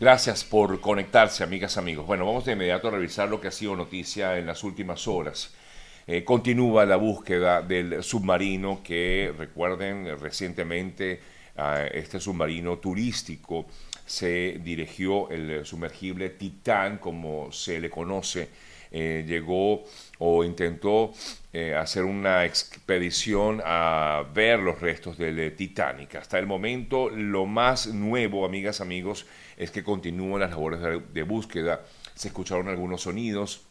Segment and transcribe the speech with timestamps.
[0.00, 2.06] Gracias por conectarse, amigas, amigos.
[2.06, 5.52] Bueno, vamos de inmediato a revisar lo que ha sido noticia en las últimas horas.
[6.06, 11.20] Eh, continúa la búsqueda del submarino que, recuerden, recientemente
[11.92, 13.66] este submarino turístico
[14.06, 18.50] se dirigió el sumergible Titán, como se le conoce,
[18.90, 19.84] eh, llegó
[20.18, 21.12] o intentó
[21.52, 26.14] eh, hacer una expedición a ver los restos del Titanic.
[26.14, 29.26] Hasta el momento, lo más nuevo, amigas, amigos,
[29.58, 30.80] es que continúan las labores
[31.12, 31.84] de, búsqueda.
[32.14, 33.62] Se escucharon algunos sonidos.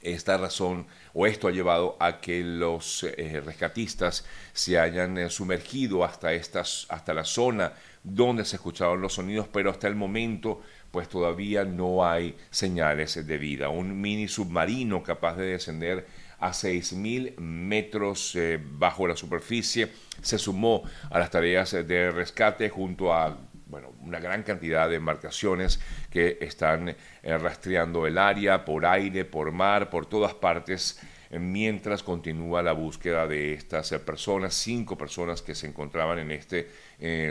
[0.00, 6.02] Esta razón o esto ha llevado a que los eh, rescatistas se hayan eh, sumergido
[6.02, 10.60] hasta, estas, hasta la zona donde se escucharon los sonidos, pero hasta el momento
[10.90, 13.68] pues todavía no hay señales de vida.
[13.68, 16.06] Un mini submarino capaz de descender
[16.40, 23.12] a 6.000 metros eh, bajo la superficie se sumó a las tareas de rescate junto
[23.14, 23.38] a
[23.72, 25.80] bueno, una gran cantidad de embarcaciones
[26.10, 26.96] que están eh,
[27.38, 33.26] rastreando el área por aire, por mar, por todas partes, eh, mientras continúa la búsqueda
[33.26, 36.68] de estas eh, personas, cinco personas que se encontraban en este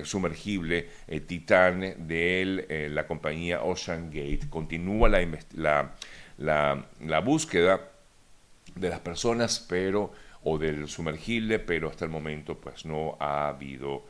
[0.03, 0.89] sumergible
[1.27, 4.49] Titán de la compañía Ocean Gate.
[4.49, 5.93] Continúa la,
[6.37, 7.91] la, la búsqueda
[8.75, 10.11] de las personas, pero
[10.43, 14.03] o del sumergible, pero hasta el momento pues no ha habido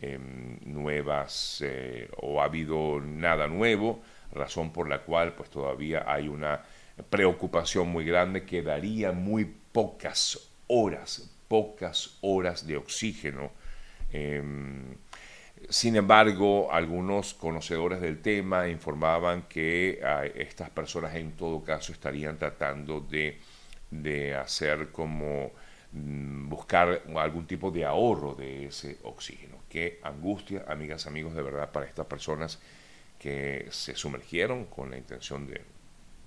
[0.00, 4.00] Em, nuevas eh, o ha habido nada nuevo,
[4.32, 6.62] razón por la cual pues todavía hay una
[7.10, 13.50] preocupación muy grande, quedaría muy pocas horas, pocas horas de oxígeno.
[14.12, 14.94] Em,
[15.68, 20.00] sin embargo, algunos conocedores del tema informaban que
[20.36, 23.38] estas personas en todo caso estarían tratando de,
[23.90, 25.50] de hacer como
[25.92, 31.70] mm, buscar algún tipo de ahorro de ese oxígeno qué angustia, amigas, amigos, de verdad,
[31.70, 32.58] para estas personas
[33.18, 35.60] que se sumergieron con la intención de,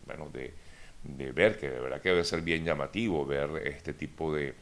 [0.05, 4.55] bueno, de, ver, que de verdad que debe ser bien llamativo ver este tipo de,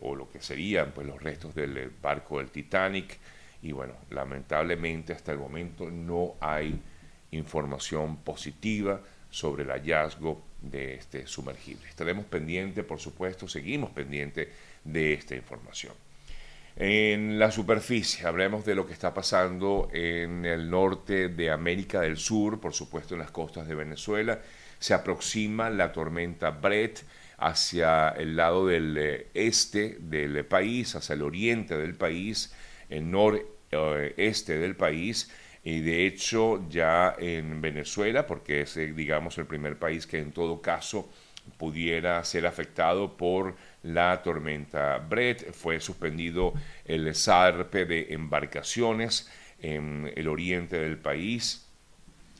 [0.00, 3.18] o lo que serían pues los restos del barco del Titanic.
[3.62, 6.80] Y bueno, lamentablemente hasta el momento no hay
[7.32, 9.00] información positiva
[9.30, 11.88] sobre el hallazgo de este sumergible.
[11.88, 14.48] Estaremos pendientes, por supuesto, seguimos pendientes
[14.84, 15.92] de esta información.
[16.80, 22.16] En la superficie, hablemos de lo que está pasando en el norte de América del
[22.16, 24.40] Sur, por supuesto en las costas de Venezuela.
[24.78, 27.04] Se aproxima la tormenta Brett
[27.36, 32.54] hacia el lado del eh, este del país, hacia el oriente del país,
[32.88, 35.32] el noreste del país
[35.64, 40.30] y de hecho ya en Venezuela, porque es eh, digamos el primer país que en
[40.30, 41.10] todo caso
[41.56, 45.52] pudiera ser afectado por la tormenta Brett.
[45.52, 49.30] Fue suspendido el zarpe de embarcaciones
[49.60, 51.66] en el oriente del país.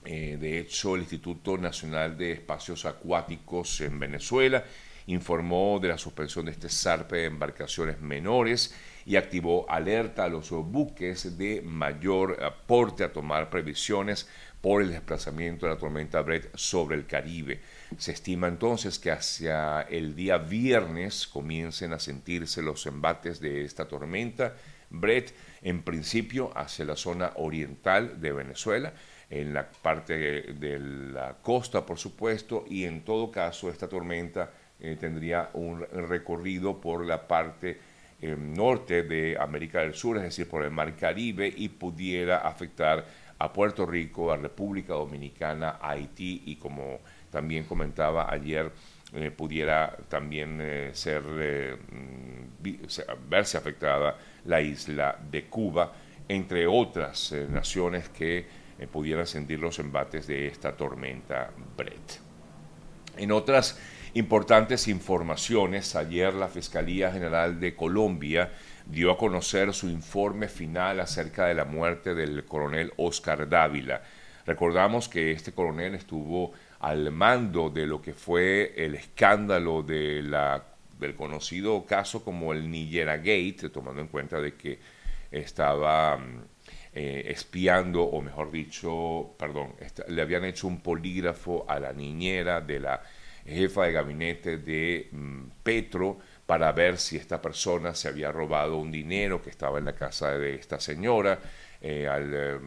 [0.04, 4.64] Eh, de hecho, el Instituto Nacional de Espacios Acuáticos en Venezuela
[5.08, 8.74] informó de la suspensión de este zarpe de embarcaciones menores
[9.06, 14.28] y activó alerta a los buques de mayor aporte a tomar previsiones
[14.60, 17.62] por el desplazamiento de la tormenta Brett sobre el Caribe.
[17.96, 23.88] Se estima entonces que hacia el día viernes comiencen a sentirse los embates de esta
[23.88, 24.56] tormenta
[24.90, 28.92] Brett, en principio hacia la zona oriental de Venezuela,
[29.30, 30.14] en la parte
[30.52, 34.50] de la costa, por supuesto, y en todo caso esta tormenta
[34.80, 37.78] eh, tendría un recorrido por la parte
[38.20, 43.04] eh, norte de América del Sur, es decir, por el Mar Caribe, y pudiera afectar
[43.38, 47.00] a Puerto Rico, a República Dominicana, a Haití y como
[47.30, 48.70] también comentaba ayer,
[49.14, 55.92] eh, pudiera también ser, mm, verse afectada la isla de Cuba,
[56.28, 58.46] entre otras naciones que
[58.92, 62.20] pudieran sentir los embates de esta tormenta Brett.
[63.16, 63.78] En otras
[64.18, 68.50] importantes informaciones, ayer la Fiscalía General de Colombia
[68.84, 74.02] dio a conocer su informe final acerca de la muerte del coronel Oscar Dávila.
[74.44, 80.64] Recordamos que este coronel estuvo al mando de lo que fue el escándalo de la,
[80.98, 84.78] del conocido caso como el Nigera Gate, tomando en cuenta de que
[85.30, 86.42] estaba mm,
[86.94, 89.74] eh, espiando, o mejor dicho, perdón,
[90.08, 93.02] le habían hecho un polígrafo a la niñera de la
[93.48, 98.90] jefa de gabinete de mm, Petro, para ver si esta persona se había robado un
[98.90, 101.38] dinero que estaba en la casa de esta señora.
[101.80, 102.58] Eh, eh,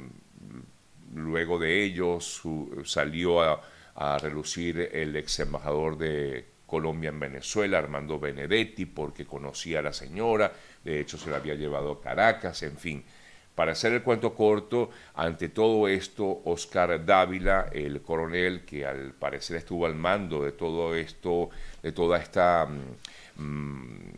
[1.16, 2.19] luego de ello
[2.83, 3.62] salió a,
[4.19, 10.54] relucir el ex embajador de Colombia en Venezuela, Armando Benedetti, porque conocía a la señora,
[10.83, 13.04] de hecho se la había llevado a Caracas, en fin.
[13.56, 19.57] Para hacer el cuento corto, ante todo esto, Oscar Dávila, el coronel que al parecer
[19.57, 21.50] estuvo al mando de todo esto,
[21.83, 22.68] de toda esta...
[23.36, 24.12] Mm,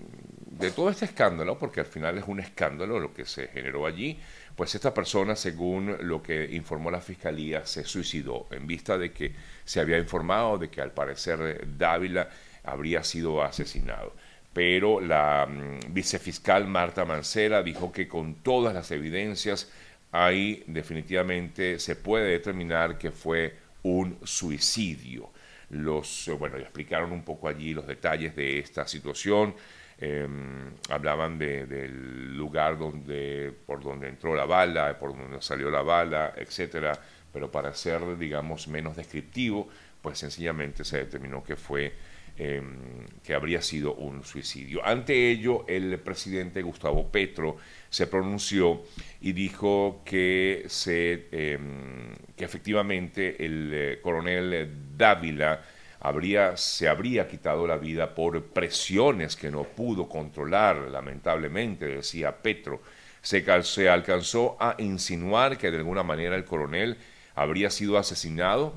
[0.53, 4.19] de todo este escándalo, porque al final es un escándalo lo que se generó allí,
[4.55, 9.33] pues esta persona, según lo que informó la fiscalía, se suicidó en vista de que
[9.65, 12.29] se había informado de que al parecer Dávila
[12.63, 14.13] habría sido asesinado
[14.53, 19.71] pero la mm, vicefiscal Marta Mancera dijo que con todas las evidencias
[20.11, 25.31] ahí definitivamente se puede determinar que fue un suicidio.
[25.69, 29.55] Los, eh, bueno, explicaron un poco allí los detalles de esta situación.
[29.97, 36.33] Em, hablaban del lugar donde, por donde entró la bala, por donde salió la bala,
[36.35, 36.99] etcétera,
[37.31, 39.69] pero para ser, digamos, menos descriptivo,
[40.01, 41.93] pues sencillamente se determinó que fue
[42.35, 44.83] Em, que habría sido un suicidio.
[44.83, 47.57] Ante ello, el presidente Gustavo Petro
[47.91, 48.81] se pronunció
[49.21, 55.61] y dijo que, se, em, que efectivamente el eh, coronel Dávila
[55.99, 62.81] habría, se habría quitado la vida por presiones que no pudo controlar, lamentablemente, decía Petro.
[63.21, 66.97] Se, se alcanzó a insinuar que de alguna manera el coronel
[67.35, 68.73] habría sido asesinado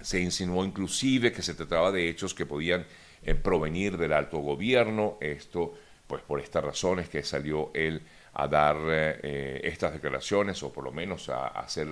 [0.00, 2.86] se insinuó inclusive que se trataba de hechos que podían
[3.22, 5.16] eh, provenir del alto gobierno.
[5.20, 5.74] Esto,
[6.06, 8.02] pues por estas razones que salió él
[8.34, 11.88] a dar eh, estas declaraciones o por lo menos a, hacer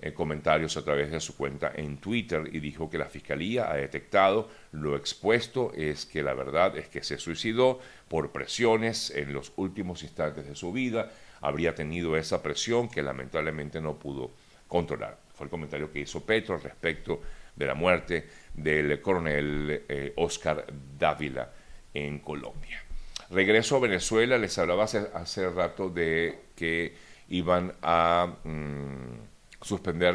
[0.00, 3.76] eh, comentarios a través de su cuenta en Twitter y dijo que la fiscalía ha
[3.76, 9.52] detectado lo expuesto es que la verdad es que se suicidó por presiones en los
[9.56, 14.32] últimos instantes de su vida, habría tenido esa presión que lamentablemente no pudo
[14.68, 15.18] controlar.
[15.34, 17.20] Fue el comentario que hizo Petro respecto
[17.56, 20.66] de la muerte del coronel eh, Oscar
[20.98, 21.50] Dávila
[21.92, 22.82] en Colombia.
[23.30, 26.94] Regreso a Venezuela, les hablaba hace, rato de que
[27.28, 30.14] iban a mm, suspender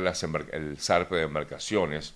[0.51, 2.13] el zarpe de embarcaciones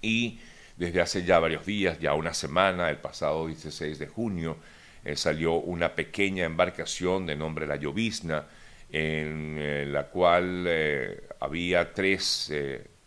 [0.00, 0.40] y
[0.76, 4.56] desde hace ya varios días, ya una semana, el pasado 16 de junio,
[5.04, 8.46] eh, salió una pequeña embarcación de nombre La Llovizna,
[8.90, 10.66] en eh, la cual
[11.44, 12.52] había tres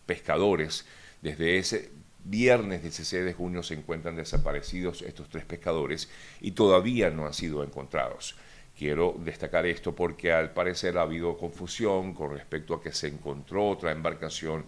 [0.05, 0.85] pescadores
[1.21, 1.91] desde ese
[2.23, 6.09] viernes 16 de junio se encuentran desaparecidos estos tres pescadores
[6.41, 8.35] y todavía no han sido encontrados.
[8.77, 13.67] Quiero destacar esto porque al parecer ha habido confusión con respecto a que se encontró
[13.67, 14.65] otra embarcación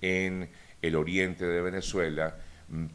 [0.00, 2.36] en el oriente de Venezuela,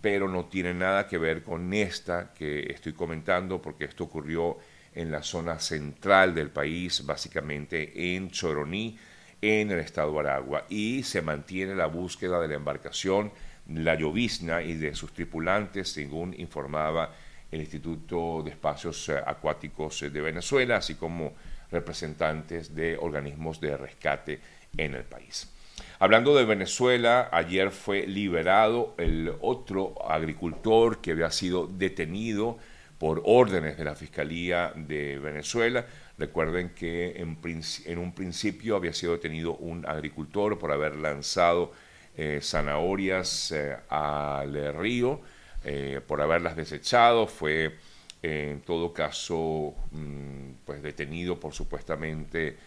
[0.02, 4.58] pero no tiene nada que ver con esta que estoy comentando porque esto ocurrió
[4.94, 8.98] en la zona central del país, básicamente en Choroní,
[9.42, 13.32] en el estado de Aragua y se mantiene la búsqueda de la embarcación
[13.68, 17.14] La Llovizna y de sus tripulantes, según informaba
[17.52, 21.34] el Instituto de Espacios eh, Acuáticos de Venezuela, así como
[21.72, 24.40] representantes de organismos de rescate
[24.78, 25.52] en el país.
[26.00, 32.58] Hablando de Venezuela, ayer fue liberado el otro agricultor que había sido detenido
[32.98, 35.86] por órdenes de la Fiscalía de Venezuela
[36.18, 41.72] Recuerden que en, un principio había sido detenido un agricultor por haber lanzado
[42.18, 45.22] eh, zanahorias eh, al río,
[45.64, 47.28] eh, por haberlas desechado.
[47.28, 47.76] Fue
[48.24, 52.58] en todo caso mm, pues detenido por supuestamente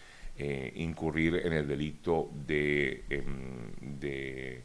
[0.76, 4.62] incurrir en el delito de, em, de,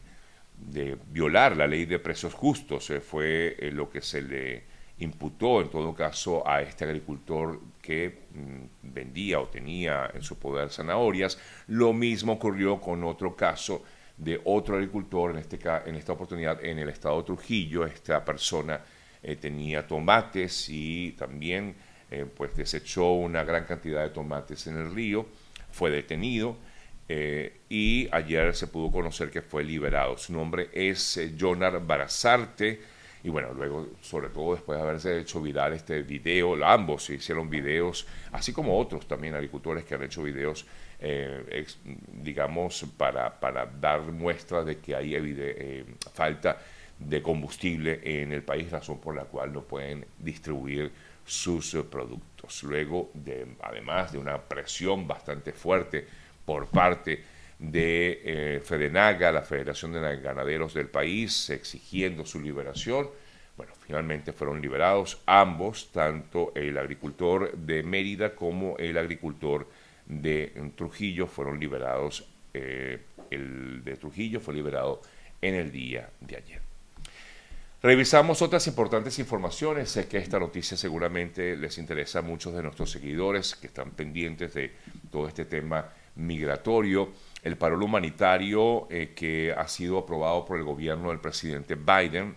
[0.57, 2.93] de, violar la ley de precios justos.
[3.05, 4.63] fue lo que se le
[4.99, 10.69] imputó en todo caso a este agricultor que mm, vendía o tenía en su poder
[10.69, 11.37] zanahorias.
[11.67, 13.83] Lo mismo ocurrió con otro caso
[14.17, 17.85] de otro agricultor, en, este, en esta oportunidad en el estado de Trujillo.
[17.85, 18.81] Esta persona
[19.21, 21.75] eh, tenía tomates y también
[22.09, 25.27] eh, pues desechó una gran cantidad de tomates en el río,
[25.71, 26.57] fue detenido.
[27.07, 30.17] Eh, y ayer se pudo conocer que fue liberado.
[30.17, 32.81] Su nombre es Jonar Barazarte,
[33.25, 38.05] y bueno, luego, sobre todo después de haberse hecho viral este video, ambos hicieron videos,
[38.31, 40.67] así como otros también agricultores que han hecho videos,
[40.99, 41.65] eh,
[42.21, 46.59] digamos, para, para, dar muestra de que hay eh, falta
[46.99, 50.91] de combustible en el país, razón por la cual no pueden distribuir
[51.25, 52.61] sus eh, productos.
[52.61, 56.05] Luego, de, además de una presión bastante fuerte
[56.45, 57.23] por parte
[57.59, 63.09] de eh, Fedenaga, la Federación de Ganaderos del país, exigiendo su liberación.
[63.57, 69.67] Bueno, finalmente fueron liberados ambos, tanto el agricultor de Mérida como el agricultor
[70.05, 72.27] de Trujillo fueron liberados.
[72.53, 72.99] Eh,
[73.31, 75.01] el de Trujillo fue liberado
[75.41, 76.61] en el día de ayer.
[77.81, 79.91] Revisamos otras importantes informaciones.
[79.91, 84.53] Sé que esta noticia seguramente les interesa a muchos de nuestros seguidores que están pendientes
[84.53, 84.73] de
[85.11, 87.11] todo este tema migratorio.
[87.45, 92.35] El paro humanitario eh, que ha sido aprobado por el gobierno del presidente Biden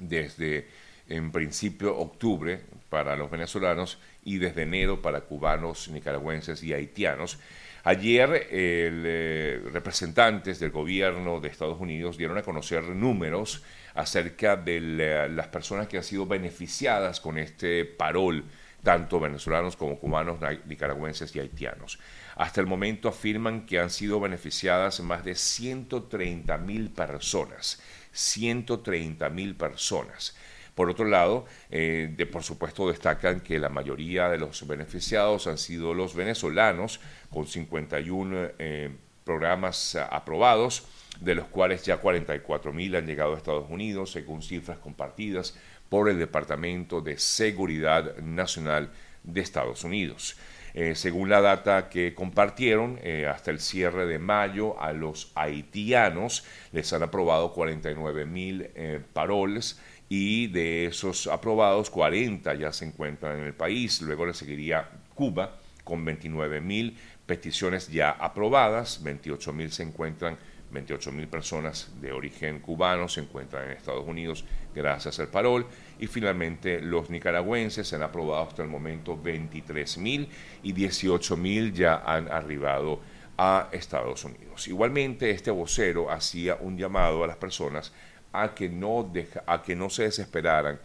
[0.00, 0.66] desde
[1.08, 7.38] en principio octubre para los venezolanos y desde enero para cubanos, nicaragüenses y haitianos.
[7.84, 13.62] Ayer eh, representantes del gobierno de Estados Unidos dieron a conocer números
[13.94, 18.42] acerca de las personas que han sido beneficiadas con este parol,
[18.84, 21.98] tanto venezolanos como cubanos, nicaragüenses y haitianos.
[22.36, 27.82] Hasta el momento afirman que han sido beneficiadas más de 130 mil personas.
[28.12, 30.36] 130 mil personas.
[30.74, 35.94] Por otro lado, eh, por supuesto destacan que la mayoría de los beneficiados han sido
[35.94, 37.00] los venezolanos,
[37.30, 38.90] con 51 eh,
[39.24, 40.86] programas aprobados,
[41.20, 45.56] de los cuales ya 44 mil han llegado a Estados Unidos, según cifras compartidas
[45.94, 48.90] por el Departamento de Seguridad Nacional
[49.22, 50.36] de Estados Unidos.
[50.74, 52.98] Eh, según la data que compartieron,
[53.32, 58.70] hasta el cierre de mayo a los haitianos les han aprobado 49 mil
[59.12, 64.02] paroles y de esos aprobados 40 ya se encuentran en el país.
[64.02, 70.38] Luego le seguiría Cuba con 29 mil peticiones ya aprobadas, 28 mil se encuentran
[70.72, 75.66] 28 mil personas de origen cubano se encuentran en Estados Unidos gracias al parol
[75.98, 80.28] y finalmente los nicaragüenses han aprobado hasta el momento 23 mil
[80.62, 83.00] y 18 mil ya han arribado
[83.36, 84.68] a Estados Unidos.
[84.68, 87.92] Igualmente este vocero hacía un llamado a las personas
[88.32, 89.12] a que no,
[89.46, 90.80] a que no se desesperaran,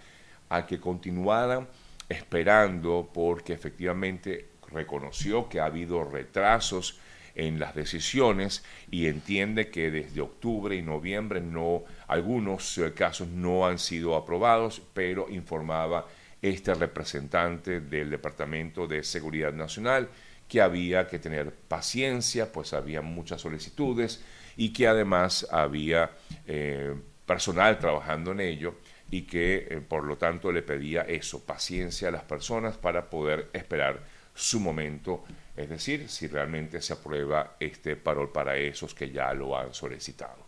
[0.49, 1.67] a que continuaran
[2.07, 6.99] esperando porque efectivamente reconoció que ha habido retrasos
[7.39, 13.65] en las decisiones y entiende que desde octubre y noviembre no algunos eh, casos no
[13.65, 16.05] han sido aprobados, pero informaba
[16.41, 20.09] este representante del Departamento de Seguridad Nacional
[20.49, 24.21] que había que tener paciencia, pues había muchas solicitudes
[24.57, 26.11] y que además había
[26.45, 26.93] eh,
[27.25, 28.75] personal trabajando en ello
[29.09, 33.49] y que eh, por lo tanto le pedía eso, paciencia a las personas para poder
[33.53, 34.01] esperar
[34.39, 35.23] su momento,
[35.59, 40.47] es decir, si realmente se aprueba este parol para esos que ya lo han solicitado.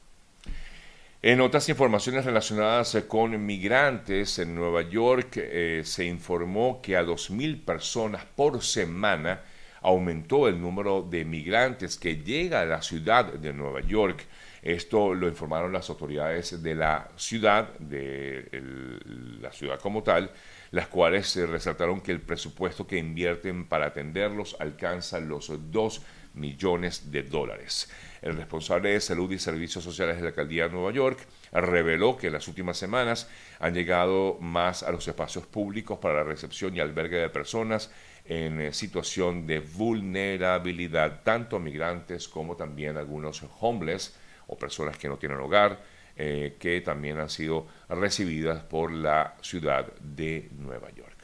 [1.22, 7.64] En otras informaciones relacionadas con migrantes en Nueva York, eh, se informó que a 2.000
[7.66, 9.42] personas por semana
[9.82, 14.26] aumentó el número de migrantes que llega a la ciudad de Nueva York.
[14.62, 18.48] Esto lo informaron las autoridades de la ciudad, de
[19.42, 20.32] la ciudad como tal,
[20.72, 26.02] las cuales resaltaron que el presupuesto que invierten para atenderlos alcanza los 2
[26.34, 27.90] millones de dólares.
[28.22, 31.20] El responsable de Salud y Servicios Sociales de la Alcaldía de Nueva York
[31.52, 36.24] reveló que en las últimas semanas han llegado más a los espacios públicos para la
[36.24, 37.92] recepción y albergue de personas
[38.26, 44.16] en eh, situación de vulnerabilidad, tanto migrantes como también algunos homeless
[44.48, 45.84] o personas que no tienen hogar,
[46.16, 51.22] eh, que también han sido recibidas por la ciudad de Nueva York.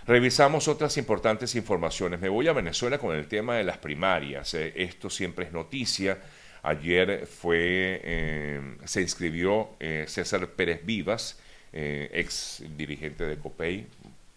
[0.07, 2.21] Revisamos otras importantes informaciones.
[2.21, 4.53] Me voy a Venezuela con el tema de las primarias.
[4.53, 6.19] Eh, esto siempre es noticia.
[6.63, 11.39] Ayer fue, eh, se inscribió eh, César Pérez Vivas,
[11.73, 13.85] ex dirigente de COPEI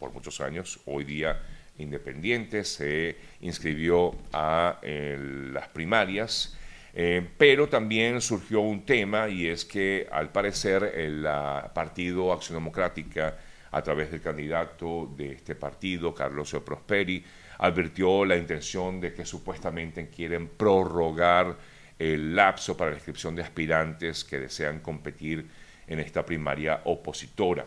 [0.01, 1.41] por muchos años, hoy día
[1.79, 6.57] independiente, se inscribió a las primarias,
[7.01, 11.25] eh, pero también surgió un tema y es que al parecer el
[11.73, 13.39] Partido Acción Democrática,
[13.71, 17.25] a través del candidato de este partido, Carlos Prosperi,
[17.59, 21.57] advirtió la intención de que supuestamente quieren prorrogar
[22.01, 25.47] el lapso para la inscripción de aspirantes que desean competir
[25.87, 27.65] en esta primaria opositora.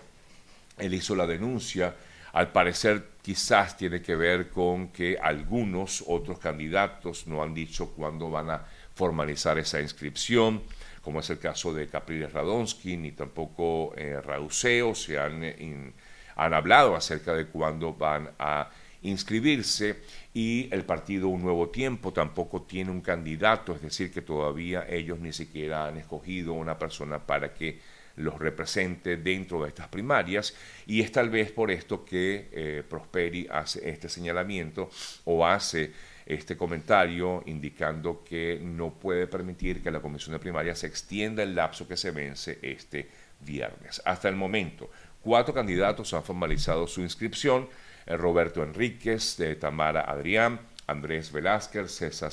[0.77, 1.95] Él hizo la denuncia,
[2.33, 8.29] al parecer quizás tiene que ver con que algunos otros candidatos no han dicho cuándo
[8.29, 10.61] van a formalizar esa inscripción,
[11.01, 14.19] como es el caso de Capriles Radonsky, ni tampoco eh,
[14.49, 15.93] se han, eh,
[16.35, 18.69] han hablado acerca de cuándo van a
[19.01, 19.97] inscribirse.
[20.33, 25.19] Y el partido Un Nuevo Tiempo tampoco tiene un candidato, es decir, que todavía ellos
[25.19, 27.79] ni siquiera han escogido una persona para que
[28.17, 30.55] los represente dentro de estas primarias.
[30.85, 34.89] Y es tal vez por esto que eh, Prosperi hace este señalamiento
[35.25, 35.91] o hace
[36.25, 41.55] este comentario indicando que no puede permitir que la comisión de primarias se extienda el
[41.55, 43.09] lapso que se vence este
[43.39, 44.01] viernes.
[44.05, 44.89] Hasta el momento,
[45.21, 47.67] cuatro candidatos han formalizado su inscripción,
[48.05, 52.31] eh, Roberto Enríquez, de Tamara Adrián, Andrés Velázquez, César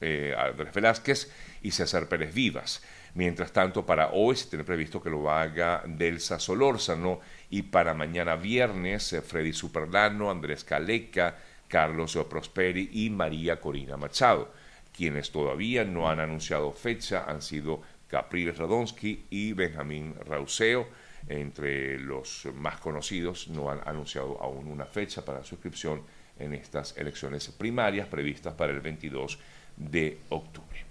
[0.00, 1.30] eh, Andrés Velázquez
[1.62, 2.82] y César Pérez Vivas.
[3.14, 7.20] Mientras tanto, para hoy se tiene previsto que lo haga Delsa Solórzano
[7.50, 11.36] y para mañana viernes eh, Freddy Superlano, Andrés Caleca,
[11.70, 14.52] Carlos Prosperi y María Corina Machado.
[14.92, 20.88] Quienes todavía no han anunciado fecha han sido Capriles Radonsky y Benjamín Rauseo.
[21.28, 26.02] Entre los más conocidos no han anunciado aún una fecha para suscripción
[26.38, 29.38] en estas elecciones primarias previstas para el 22
[29.76, 30.89] de octubre.